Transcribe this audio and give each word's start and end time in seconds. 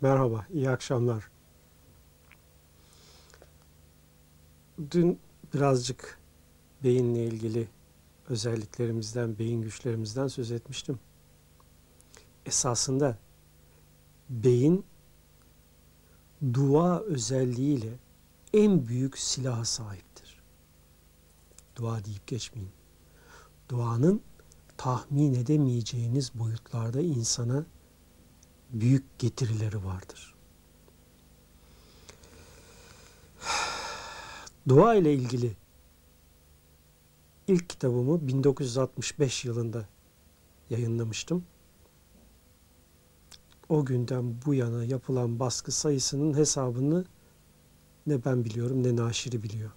Merhaba, 0.00 0.46
iyi 0.52 0.70
akşamlar. 0.70 1.30
Dün 4.90 5.18
birazcık 5.54 6.18
beyinle 6.84 7.24
ilgili 7.24 7.68
özelliklerimizden, 8.28 9.38
beyin 9.38 9.62
güçlerimizden 9.62 10.28
söz 10.28 10.50
etmiştim. 10.50 10.98
Esasında 12.46 13.18
beyin 14.30 14.84
dua 16.54 17.00
özelliğiyle 17.00 17.98
en 18.52 18.86
büyük 18.86 19.18
silaha 19.18 19.64
sahiptir. 19.64 20.42
Dua 21.76 22.04
deyip 22.04 22.26
geçmeyin. 22.26 22.70
Duanın 23.68 24.22
tahmin 24.76 25.34
edemeyeceğiniz 25.34 26.34
boyutlarda 26.34 27.00
insana 27.00 27.66
büyük 28.70 29.18
getirileri 29.18 29.84
vardır. 29.84 30.34
Dua 34.68 34.94
ile 34.94 35.14
ilgili 35.14 35.56
ilk 37.48 37.68
kitabımı 37.68 38.28
1965 38.28 39.44
yılında 39.44 39.88
yayınlamıştım. 40.70 41.44
O 43.68 43.84
günden 43.84 44.36
bu 44.46 44.54
yana 44.54 44.84
yapılan 44.84 45.38
baskı 45.38 45.72
sayısının 45.72 46.36
hesabını 46.38 47.04
ne 48.06 48.24
ben 48.24 48.44
biliyorum 48.44 48.82
ne 48.82 48.96
naşiri 48.96 49.42
biliyor. 49.42 49.70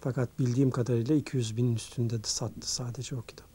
Fakat 0.00 0.38
bildiğim 0.38 0.70
kadarıyla 0.70 1.14
200 1.14 1.56
binin 1.56 1.76
üstünde 1.76 2.24
de 2.24 2.28
sattı 2.28 2.72
sadece 2.72 3.16
o 3.16 3.22
kitap. 3.22 3.51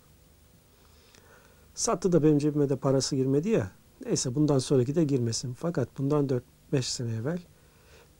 Sattı 1.77 2.11
da 2.11 2.23
benim 2.23 2.37
cebime 2.37 2.69
de 2.69 2.75
parası 2.75 3.15
girmedi 3.15 3.49
ya. 3.49 3.71
Neyse 4.05 4.35
bundan 4.35 4.59
sonraki 4.59 4.95
de 4.95 5.03
girmesin. 5.03 5.53
Fakat 5.53 5.97
bundan 5.97 6.27
4-5 6.73 6.81
sene 6.81 7.15
evvel 7.15 7.39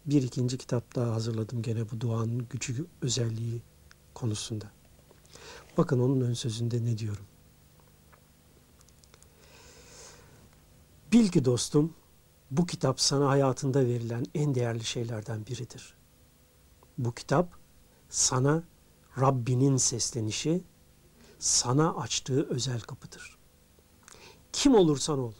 bir 0.05 0.21
ikinci 0.21 0.57
kitap 0.57 0.95
daha 0.95 1.13
hazırladım 1.13 1.61
gene 1.61 1.91
bu 1.91 2.01
duanın 2.01 2.47
gücü 2.49 2.85
özelliği 3.01 3.61
konusunda. 4.13 4.65
Bakın 5.77 5.99
onun 5.99 6.21
ön 6.21 6.33
sözünde 6.33 6.85
ne 6.85 6.97
diyorum. 6.97 7.25
Bil 11.13 11.27
ki 11.27 11.45
dostum 11.45 11.93
bu 12.51 12.65
kitap 12.65 13.01
sana 13.01 13.29
hayatında 13.29 13.85
verilen 13.85 14.25
en 14.35 14.55
değerli 14.55 14.83
şeylerden 14.83 15.45
biridir. 15.45 15.93
Bu 16.97 17.13
kitap 17.13 17.53
sana 18.09 18.63
Rabbinin 19.21 19.77
seslenişi, 19.77 20.63
sana 21.39 21.95
açtığı 21.95 22.49
özel 22.49 22.79
kapıdır. 22.79 23.36
Kim 24.53 24.75
olursan 24.75 25.19
ol, 25.19 25.33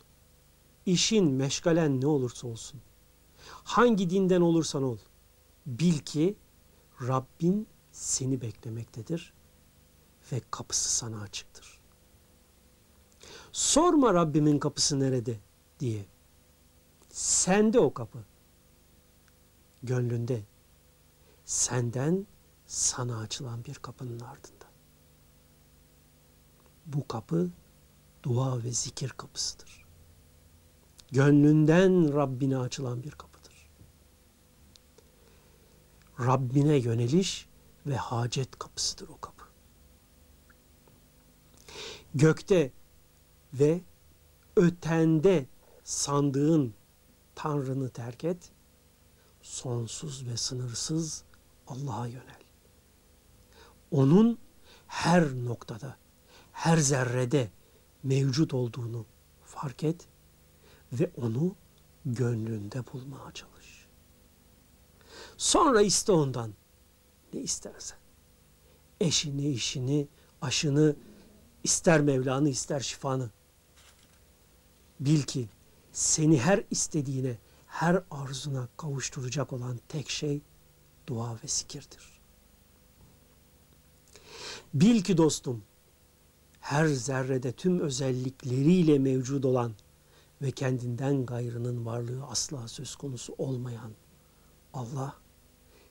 işin, 0.85 1.31
meşgalen 1.31 2.01
ne 2.01 2.07
olursa 2.07 2.47
olsun, 2.47 2.81
hangi 3.47 4.09
dinden 4.09 4.41
olursan 4.41 4.83
ol, 4.83 4.97
bil 5.65 5.99
ki 5.99 6.37
Rabbin 7.01 7.67
seni 7.91 8.41
beklemektedir 8.41 9.33
ve 10.31 10.41
kapısı 10.51 10.95
sana 10.95 11.21
açıktır. 11.21 11.79
Sorma 13.51 14.13
Rabbimin 14.13 14.59
kapısı 14.59 14.99
nerede 14.99 15.39
diye. 15.79 16.05
Sende 17.09 17.79
o 17.79 17.93
kapı. 17.93 18.19
Gönlünde. 19.83 20.43
Senden 21.45 22.27
sana 22.65 23.19
açılan 23.19 23.65
bir 23.65 23.75
kapının 23.75 24.19
ardında. 24.19 24.65
Bu 26.85 27.07
kapı 27.07 27.51
dua 28.23 28.63
ve 28.63 28.71
zikir 28.71 29.09
kapısıdır. 29.09 29.85
Gönlünden 31.11 32.13
Rabbine 32.13 32.57
açılan 32.57 33.03
bir 33.03 33.11
kapıdır. 33.11 33.69
Rabbine 36.19 36.75
yöneliş 36.75 37.47
ve 37.85 37.95
hacet 37.95 38.59
kapısıdır 38.59 39.09
o 39.09 39.17
kapı. 39.21 39.43
Gökte 42.13 42.71
ve 43.53 43.81
ötende 44.55 45.45
sandığın 45.83 46.73
Tanrını 47.37 47.89
terk 47.89 48.23
et, 48.23 48.51
sonsuz 49.41 50.27
ve 50.27 50.37
sınırsız 50.37 51.23
Allah'a 51.67 52.07
yönel. 52.07 52.43
Onun 53.91 54.39
her 54.87 55.23
noktada, 55.45 55.97
her 56.51 56.77
zerrede 56.77 57.51
mevcut 58.07 58.53
olduğunu 58.53 59.05
fark 59.45 59.83
et 59.83 60.07
ve 60.93 61.11
onu 61.17 61.55
gönlünde 62.05 62.83
bulmaya 62.93 63.31
çalış. 63.31 63.87
Sonra 65.37 65.81
iste 65.81 66.11
ondan 66.11 66.53
ne 67.33 67.39
istersen. 67.39 67.97
Eşini, 69.01 69.49
işini, 69.49 70.07
aşını, 70.41 70.95
ister 71.63 72.01
Mevlanı, 72.01 72.49
ister 72.49 72.79
şifanı. 72.79 73.29
Bil 74.99 75.21
ki 75.21 75.49
seni 75.91 76.39
her 76.39 76.63
istediğine, 76.71 77.37
her 77.67 78.03
arzuna 78.11 78.67
kavuşturacak 78.77 79.53
olan 79.53 79.79
tek 79.87 80.09
şey 80.09 80.41
dua 81.07 81.33
ve 81.33 81.47
zikirdir. 81.47 82.19
Bil 84.73 85.03
ki 85.03 85.17
dostum, 85.17 85.63
her 86.67 86.87
zerrede 86.87 87.51
tüm 87.51 87.79
özellikleriyle 87.79 88.99
mevcut 88.99 89.45
olan 89.45 89.73
ve 90.41 90.51
kendinden 90.51 91.25
gayrının 91.25 91.85
varlığı 91.85 92.25
asla 92.25 92.67
söz 92.67 92.95
konusu 92.95 93.35
olmayan 93.37 93.91
Allah 94.73 95.15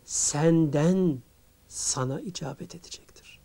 senden 0.04 1.22
sana 1.68 2.20
icabet 2.20 2.74
edecektir. 2.74 3.40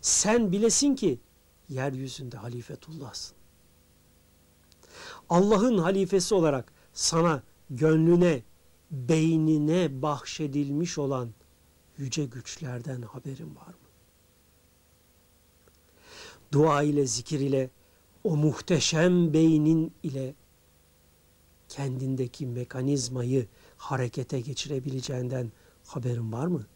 Sen 0.00 0.52
bilesin 0.52 0.94
ki 0.94 1.20
yeryüzünde 1.68 2.36
halifetullahsın. 2.36 3.36
Allah'ın 5.28 5.78
halifesi 5.78 6.34
olarak 6.34 6.72
sana 6.92 7.42
gönlüne, 7.70 8.42
beynine 8.90 10.02
bahşedilmiş 10.02 10.98
olan 10.98 11.34
yüce 11.98 12.24
güçlerden 12.24 13.02
haberin 13.02 13.56
var 13.56 13.68
mı? 13.68 13.83
Dua 16.54 16.82
ile, 16.82 17.06
zikir 17.06 17.40
ile, 17.40 17.70
o 18.24 18.36
muhteşem 18.36 19.32
beynin 19.32 19.92
ile 20.02 20.34
kendindeki 21.68 22.46
mekanizmayı 22.46 23.46
harekete 23.76 24.40
geçirebileceğinden 24.40 25.52
haberin 25.86 26.32
var 26.32 26.46
mı? 26.46 26.66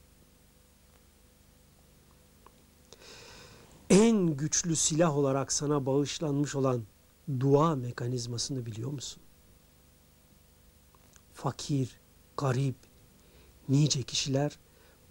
En 3.90 4.36
güçlü 4.36 4.76
silah 4.76 5.16
olarak 5.16 5.52
sana 5.52 5.86
bağışlanmış 5.86 6.54
olan 6.54 6.82
dua 7.40 7.76
mekanizmasını 7.76 8.66
biliyor 8.66 8.90
musun? 8.90 9.22
Fakir, 11.34 12.00
garip, 12.36 12.76
nice 13.68 14.02
kişiler 14.02 14.58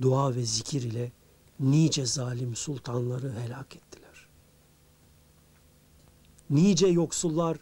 dua 0.01 0.35
ve 0.35 0.43
zikir 0.43 0.81
ile 0.81 1.11
nice 1.59 2.05
zalim 2.05 2.55
sultanları 2.55 3.33
helak 3.33 3.75
ettiler. 3.75 3.96
Nice 6.49 6.87
yoksullar, 6.87 7.57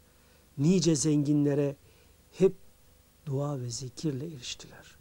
nice 0.58 0.96
zenginlere 0.96 1.76
hep 2.32 2.56
dua 3.26 3.60
ve 3.60 3.70
zikirle 3.70 4.26
eriştiler. 4.26 4.96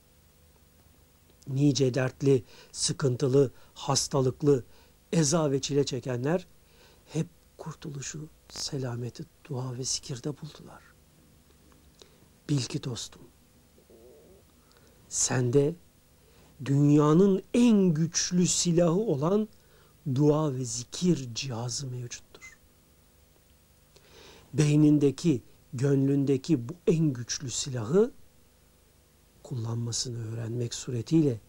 Nice 1.48 1.94
dertli, 1.94 2.44
sıkıntılı, 2.72 3.50
hastalıklı, 3.74 4.64
eza 5.12 5.50
ve 5.50 5.60
çile 5.60 5.86
çekenler 5.86 6.46
hep 7.12 7.26
kurtuluşu, 7.58 8.28
selameti 8.48 9.24
dua 9.48 9.78
ve 9.78 9.84
zikirde 9.84 10.28
buldular. 10.28 10.82
Bil 12.48 12.62
ki 12.62 12.84
dostum, 12.84 13.22
sende 15.08 15.74
dünyanın 16.64 17.42
en 17.54 17.94
güçlü 17.94 18.46
silahı 18.46 19.00
olan 19.00 19.48
dua 20.14 20.54
ve 20.54 20.64
zikir 20.64 21.34
cihazı 21.34 21.86
mevcuttur. 21.86 22.33
Beynindeki, 24.54 25.42
gönlündeki 25.72 26.68
bu 26.68 26.72
en 26.86 27.12
güçlü 27.12 27.50
silahı 27.50 28.12
kullanmasını 29.42 30.32
öğrenmek 30.32 30.74
suretiyle 30.74 31.40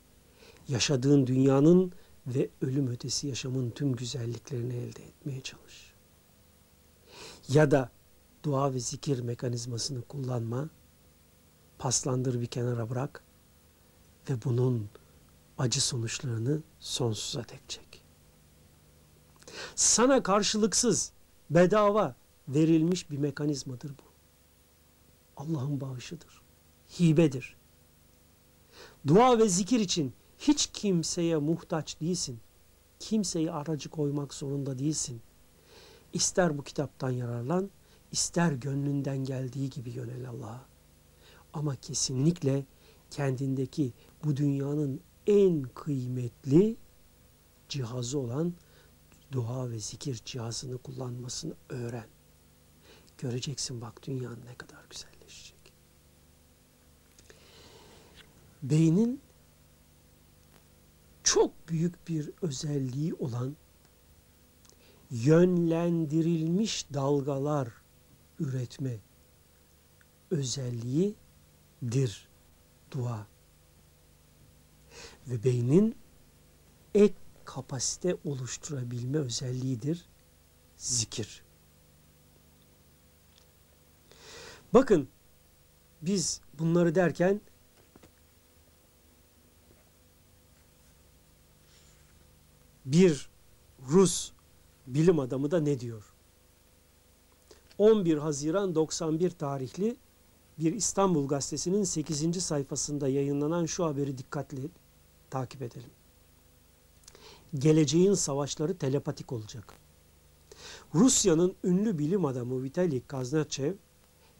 yaşadığın 0.67 1.27
dünyanın 1.27 1.91
ve 2.27 2.49
ölüm 2.61 2.87
ötesi 2.87 3.27
yaşamın 3.27 3.69
tüm 3.69 3.95
güzelliklerini 3.95 4.73
elde 4.73 5.03
etmeye 5.03 5.41
çalış 5.41 5.93
ya 7.49 7.71
da 7.71 7.91
dua 8.43 8.73
ve 8.73 8.79
zikir 8.79 9.19
mekanizmasını 9.19 10.01
kullanma, 10.01 10.69
paslandır 11.77 12.41
bir 12.41 12.45
kenara 12.45 12.89
bırak 12.89 13.23
ve 14.29 14.43
bunun 14.43 14.89
acı 15.57 15.81
sonuçlarını 15.81 16.61
sonsuza 16.79 17.39
dek 17.49 17.61
çek. 17.67 18.03
Sana 19.75 20.23
karşılıksız, 20.23 21.11
bedava 21.49 22.15
verilmiş 22.47 23.11
bir 23.11 23.17
mekanizmadır 23.17 23.89
bu. 23.89 24.03
Allah'ın 25.37 25.81
bağışıdır. 25.81 26.41
Hibedir. 26.99 27.55
Dua 29.07 29.39
ve 29.39 29.49
zikir 29.49 29.79
için 29.79 30.13
hiç 30.39 30.67
kimseye 30.73 31.37
muhtaç 31.37 32.01
değilsin. 32.01 32.39
Kimseyi 32.99 33.51
aracı 33.51 33.89
koymak 33.89 34.33
zorunda 34.33 34.79
değilsin. 34.79 35.21
İster 36.13 36.57
bu 36.57 36.63
kitaptan 36.63 37.09
yararlan, 37.09 37.69
ister 38.11 38.51
gönlünden 38.51 39.17
geldiği 39.17 39.69
gibi 39.69 39.89
yönel 39.89 40.29
Allah'a. 40.29 40.65
Ama 41.53 41.75
kesinlikle 41.75 42.65
kendindeki 43.11 43.93
bu 44.23 44.37
dünyanın 44.37 45.01
en 45.27 45.63
kıymetli 45.63 46.77
cihazı 47.69 48.19
olan 48.19 48.53
dua 49.31 49.69
ve 49.69 49.79
zikir 49.79 50.21
cihazını 50.25 50.77
kullanmasını 50.77 51.53
öğren. 51.69 52.14
Göreceksin 53.17 53.81
bak 53.81 54.07
dünyanın 54.07 54.45
ne 54.45 54.55
kadar 54.55 54.85
güzelleşecek. 54.89 55.73
Beynin 58.63 59.21
çok 61.23 61.69
büyük 61.69 62.07
bir 62.07 62.31
özelliği 62.41 63.13
olan 63.13 63.55
yönlendirilmiş 65.11 66.85
dalgalar 66.93 67.69
üretme 68.39 68.97
özelliğidir 70.31 72.27
dua. 72.91 73.27
Ve 75.27 75.43
beynin 75.43 75.95
ek 76.93 77.15
kapasite 77.45 78.17
oluşturabilme 78.25 79.17
özelliğidir 79.17 80.05
zikir. 80.77 81.44
Bakın 84.73 85.07
biz 86.01 86.41
bunları 86.59 86.95
derken 86.95 87.41
bir 92.85 93.29
Rus 93.89 94.31
bilim 94.87 95.19
adamı 95.19 95.51
da 95.51 95.59
ne 95.59 95.79
diyor? 95.79 96.13
11 97.77 98.17
Haziran 98.17 98.75
91 98.75 99.29
tarihli 99.29 99.95
bir 100.59 100.73
İstanbul 100.73 101.27
Gazetesi'nin 101.27 101.83
8. 101.83 102.43
sayfasında 102.43 103.07
yayınlanan 103.07 103.65
şu 103.65 103.85
haberi 103.85 104.17
dikkatli 104.17 104.69
takip 105.29 105.61
edelim. 105.61 105.89
Geleceğin 107.55 108.13
savaşları 108.13 108.77
telepatik 108.77 109.31
olacak. 109.31 109.73
Rusya'nın 110.95 111.55
ünlü 111.63 111.97
bilim 111.97 112.25
adamı 112.25 112.63
Vitali 112.63 113.01
Kaznatchev, 113.01 113.73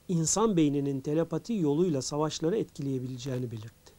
insan 0.08 0.58
beyninin 0.58 1.02
telepati 1.02 1.54
yoluyla 1.54 2.02
savaşları 2.02 2.58
etkileyebileceğini 2.58 3.52
belirtti. 3.52 3.94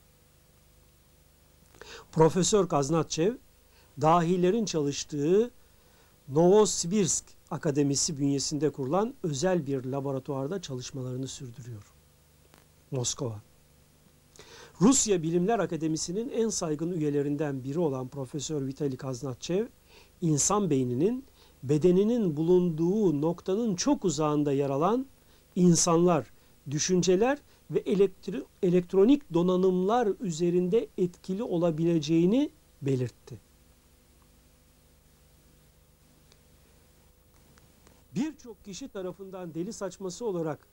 Profesör 2.13 2.69
Kaznatchev, 2.69 3.35
dahilerin 4.01 4.65
çalıştığı 4.65 5.51
Novosibirsk 6.29 7.25
Akademisi 7.51 8.19
bünyesinde 8.19 8.71
kurulan 8.71 9.15
özel 9.23 9.67
bir 9.67 9.85
laboratuvarda 9.85 10.63
çalışmalarını 10.63 11.29
sürdürüyor. 11.29 11.83
Moskova. 12.91 13.41
Rusya 14.81 15.23
Bilimler 15.23 15.59
Akademisi'nin 15.59 16.29
en 16.29 16.49
saygın 16.49 16.93
üyelerinden 16.93 17.65
biri 17.65 17.79
olan 17.79 18.09
Profesör 18.09 18.67
Vitali 18.67 18.97
Kaznatchev, 18.97 19.67
insan 20.21 20.71
beyninin 20.71 21.25
bedeninin 21.63 22.37
bulunduğu 22.37 23.21
noktanın 23.21 23.77
çok 23.77 24.05
uzağında 24.05 24.53
yer 24.53 24.71
alan 24.71 25.07
insanlar, 25.57 26.33
düşünceler 26.71 27.39
ve 27.71 27.79
elektri 27.79 28.45
elektronik 28.63 29.35
donanımlar 29.35 30.09
üzerinde 30.21 30.89
etkili 30.99 31.43
olabileceğini 31.43 32.51
belirtti. 32.83 33.41
Birçok 38.15 38.65
kişi 38.65 38.89
tarafından 38.89 39.55
deli 39.55 39.73
saçması 39.73 40.25
olarak 40.27 40.69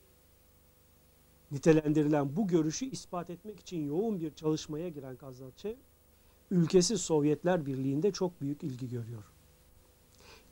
nitelendirilen 1.51 2.36
bu 2.36 2.47
görüşü 2.47 2.86
ispat 2.86 3.29
etmek 3.29 3.59
için 3.59 3.88
yoğun 3.88 4.19
bir 4.19 4.33
çalışmaya 4.33 4.89
giren 4.89 5.15
Kazakçe, 5.15 5.75
ülkesi 6.51 6.97
Sovyetler 6.97 7.65
Birliği'nde 7.65 8.12
çok 8.12 8.41
büyük 8.41 8.63
ilgi 8.63 8.89
görüyor. 8.89 9.24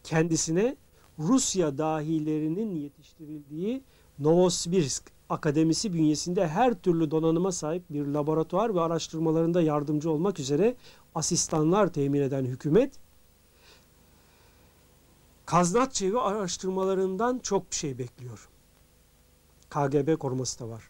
Kendisine 0.04 0.76
Rusya 1.20 1.78
dahilerinin 1.78 2.76
yetiştirildiği 2.76 3.84
Novosibirsk 4.22 5.04
Akademisi 5.30 5.94
bünyesinde 5.94 6.48
her 6.48 6.74
türlü 6.74 7.12
donanıma 7.12 7.52
sahip 7.52 7.84
bir 7.90 8.06
laboratuvar 8.06 8.76
ve 8.76 8.82
araştırmalarında 8.82 9.62
yardımcı 9.62 10.12
olmak 10.12 10.40
üzere 10.40 10.76
asistanlar 11.16 11.94
temin 11.94 12.22
eden 12.22 12.46
hükümet, 12.46 12.94
Kaznatçevi 15.46 16.20
araştırmalarından 16.20 17.40
çok 17.40 17.72
bir 17.72 17.76
şey 17.76 17.98
bekliyor. 17.98 18.50
KGB 19.70 20.18
koruması 20.20 20.60
da 20.60 20.70
var. 20.70 20.84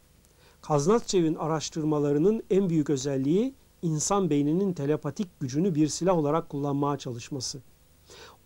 Kaznatçev'in 0.61 1.35
araştırmalarının 1.35 2.43
en 2.49 2.69
büyük 2.69 2.89
özelliği 2.89 3.53
insan 3.81 4.29
beyninin 4.29 4.73
telepatik 4.73 5.39
gücünü 5.39 5.75
bir 5.75 5.87
silah 5.87 6.17
olarak 6.17 6.49
kullanmaya 6.49 6.97
çalışması. 6.97 7.59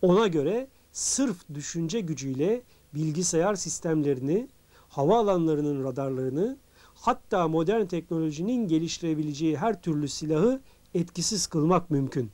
Ona 0.01 0.27
göre 0.27 0.67
sırf 0.91 1.37
düşünce 1.53 1.99
gücüyle 1.99 2.61
bilgisayar 2.93 3.55
sistemlerini, 3.55 4.47
hava 4.95 5.17
alanlarının 5.19 5.83
radarlarını, 5.83 6.57
hatta 6.93 7.47
modern 7.47 7.85
teknolojinin 7.85 8.67
geliştirebileceği 8.67 9.57
her 9.57 9.81
türlü 9.81 10.07
silahı 10.07 10.61
etkisiz 10.93 11.47
kılmak 11.47 11.91
mümkün. 11.91 12.31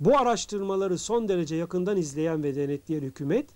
Bu 0.00 0.18
araştırmaları 0.18 0.98
son 0.98 1.28
derece 1.28 1.56
yakından 1.56 1.96
izleyen 1.96 2.42
ve 2.42 2.54
denetleyen 2.54 3.02
hükümet, 3.02 3.50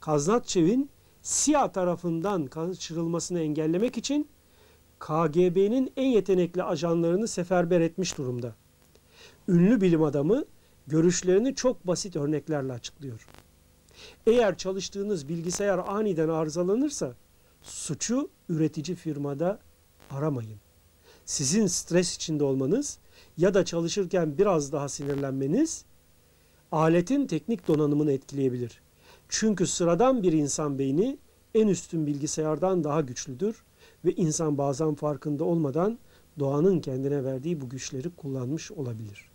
Kaznatçev'in 0.00 0.90
CIA 1.22 1.72
tarafından 1.72 2.46
kaçırılmasını 2.46 3.40
engellemek 3.40 3.98
için 3.98 4.28
KGB'nin 4.98 5.92
en 5.96 6.08
yetenekli 6.08 6.62
ajanlarını 6.62 7.28
seferber 7.28 7.80
etmiş 7.80 8.18
durumda. 8.18 8.54
Ünlü 9.48 9.80
bilim 9.80 10.02
adamı 10.02 10.44
görüşlerini 10.86 11.54
çok 11.54 11.86
basit 11.86 12.16
örneklerle 12.16 12.72
açıklıyor. 12.72 13.28
Eğer 14.26 14.56
çalıştığınız 14.56 15.28
bilgisayar 15.28 15.78
aniden 15.78 16.28
arızalanırsa 16.28 17.14
suçu 17.66 18.30
üretici 18.48 18.96
firmada 18.96 19.58
aramayın. 20.10 20.58
Sizin 21.24 21.66
stres 21.66 22.16
içinde 22.16 22.44
olmanız 22.44 22.98
ya 23.36 23.54
da 23.54 23.64
çalışırken 23.64 24.38
biraz 24.38 24.72
daha 24.72 24.88
sinirlenmeniz 24.88 25.84
aletin 26.72 27.26
teknik 27.26 27.68
donanımını 27.68 28.12
etkileyebilir. 28.12 28.80
Çünkü 29.28 29.66
sıradan 29.66 30.22
bir 30.22 30.32
insan 30.32 30.78
beyni 30.78 31.18
en 31.54 31.68
üstün 31.68 32.06
bilgisayardan 32.06 32.84
daha 32.84 33.00
güçlüdür 33.00 33.64
ve 34.04 34.12
insan 34.12 34.58
bazen 34.58 34.94
farkında 34.94 35.44
olmadan 35.44 35.98
doğanın 36.38 36.80
kendine 36.80 37.24
verdiği 37.24 37.60
bu 37.60 37.68
güçleri 37.68 38.10
kullanmış 38.10 38.72
olabilir. 38.72 39.30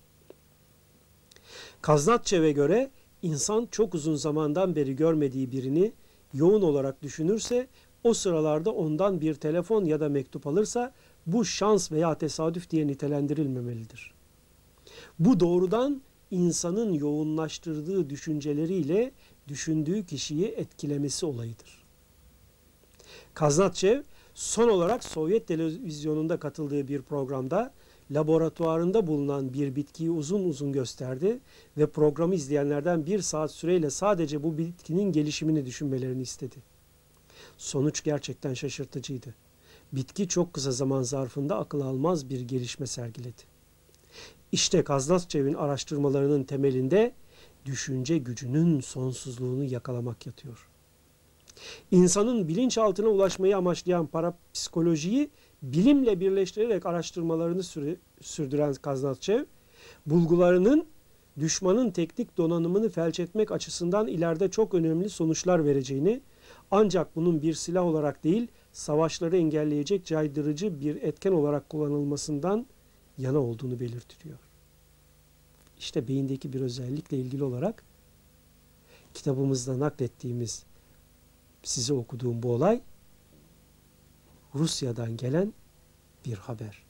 Kaznatçev'e 1.82 2.52
göre 2.52 2.92
insan 3.22 3.68
çok 3.72 3.96
uzun 3.96 4.16
zamandan 4.16 4.76
beri 4.76 4.96
görmediği 4.96 5.52
birini 5.52 5.94
yoğun 6.34 6.62
olarak 6.62 7.02
düşünürse 7.02 7.68
o 8.04 8.14
sıralarda 8.14 8.72
ondan 8.72 9.22
bir 9.22 9.34
telefon 9.34 9.86
ya 9.86 10.00
da 10.00 10.10
mektup 10.10 10.48
alırsa 10.48 10.94
bu 11.26 11.46
şans 11.46 11.92
veya 11.92 12.18
tesadüf 12.18 12.70
diye 12.70 12.88
nitelendirilmemelidir. 12.88 14.14
Bu 15.20 15.40
doğrudan 15.40 16.02
insanın 16.32 16.94
yoğunlaştırdığı 16.94 18.10
düşünceleriyle 18.10 19.12
düşündüğü 19.48 20.06
kişiyi 20.06 20.46
etkilemesi 20.46 21.26
olayıdır. 21.26 21.84
Kaznatçev 23.34 24.02
son 24.34 24.70
olarak 24.70 25.04
Sovyet 25.04 25.48
televizyonunda 25.48 26.40
katıldığı 26.40 26.88
bir 26.88 27.02
programda 27.02 27.74
laboratuvarında 28.12 29.08
bulunan 29.08 29.54
bir 29.54 29.76
bitkiyi 29.76 30.12
uzun 30.12 30.44
uzun 30.44 30.72
gösterdi 30.72 31.40
ve 31.78 31.90
programı 31.90 32.36
izleyenlerden 32.36 33.06
bir 33.06 33.22
saat 33.22 33.52
süreyle 33.52 33.90
sadece 33.90 34.44
bu 34.44 34.58
bitkinin 34.58 35.12
gelişimini 35.12 35.66
düşünmelerini 35.66 36.22
istedi. 36.22 36.56
Sonuç 37.62 38.04
gerçekten 38.04 38.54
şaşırtıcıydı. 38.54 39.36
Bitki 39.94 40.28
çok 40.28 40.54
kısa 40.54 40.72
zaman 40.72 41.04
zarfında 41.04 41.58
akıl 41.60 41.82
almaz 41.82 42.30
bir 42.30 42.42
gelişme 42.42 42.88
sergiledi. 42.88 43.42
İşte 44.52 44.84
Kaznatçev'in 44.84 45.54
araştırmalarının 45.54 46.44
temelinde 46.44 47.14
düşünce 47.66 48.18
gücünün 48.18 48.80
sonsuzluğunu 48.80 49.64
yakalamak 49.64 50.26
yatıyor. 50.26 50.70
İnsanın 51.92 52.48
bilinçaltına 52.48 53.08
ulaşmayı 53.08 53.58
amaçlayan 53.58 54.08
parapsikolojiyi 54.08 55.30
bilimle 55.62 56.20
birleştirerek 56.20 56.86
araştırmalarını 56.86 57.64
sürdüren 58.22 58.74
Kaznatçev, 58.74 59.46
bulgularının 60.06 60.88
düşmanın 61.40 61.92
teknik 61.92 62.38
donanımını 62.38 62.90
felç 62.90 63.20
etmek 63.20 63.52
açısından 63.52 64.08
ileride 64.08 64.52
çok 64.52 64.74
önemli 64.74 65.10
sonuçlar 65.10 65.66
vereceğini, 65.66 66.22
ancak 66.72 67.16
bunun 67.16 67.42
bir 67.42 67.54
silah 67.54 67.84
olarak 67.84 68.24
değil, 68.24 68.48
savaşları 68.72 69.38
engelleyecek 69.38 70.06
caydırıcı 70.06 70.82
bir 70.82 70.96
etken 70.96 71.32
olarak 71.32 71.70
kullanılmasından 71.70 72.66
yana 73.18 73.40
olduğunu 73.40 73.80
belirtiliyor. 73.80 74.40
İşte 75.80 76.08
beyindeki 76.08 76.54
bir 76.54 76.62
özellikle 76.62 77.18
ilgili 77.18 77.44
olarak 77.44 77.84
kitabımızda 79.14 79.80
naklettiğimiz 79.80 80.66
size 81.64 81.94
okuduğum 81.94 82.44
bu 82.44 82.54
olay 82.54 82.82
Rusya'dan 84.56 85.18
gelen 85.18 85.54
bir 86.26 86.34
haber. 86.38 86.84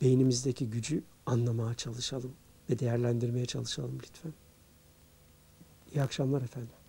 Beynimizdeki 0.00 0.70
gücü 0.70 1.02
anlamaya 1.26 1.74
çalışalım 1.74 2.32
ve 2.70 2.78
değerlendirmeye 2.78 3.46
çalışalım 3.46 3.98
lütfen. 4.02 4.32
İyi 5.94 6.02
akşamlar 6.02 6.42
efendim. 6.42 6.79